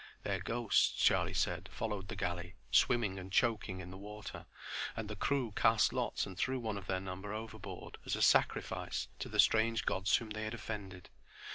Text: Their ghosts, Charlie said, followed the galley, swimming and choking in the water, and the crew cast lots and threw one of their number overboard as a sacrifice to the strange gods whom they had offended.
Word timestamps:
Their 0.23 0.39
ghosts, 0.39 0.93
Charlie 0.99 1.31
said, 1.35 1.69
followed 1.71 2.07
the 2.07 2.15
galley, 2.15 2.55
swimming 2.71 3.19
and 3.19 3.31
choking 3.31 3.81
in 3.81 3.91
the 3.91 3.99
water, 3.99 4.47
and 4.97 5.07
the 5.07 5.15
crew 5.15 5.51
cast 5.55 5.93
lots 5.93 6.25
and 6.25 6.35
threw 6.35 6.57
one 6.59 6.79
of 6.79 6.87
their 6.87 6.99
number 6.99 7.31
overboard 7.33 7.99
as 8.03 8.15
a 8.15 8.21
sacrifice 8.23 9.09
to 9.19 9.29
the 9.29 9.39
strange 9.39 9.85
gods 9.85 10.15
whom 10.15 10.31
they 10.31 10.45
had 10.45 10.55
offended. 10.55 11.11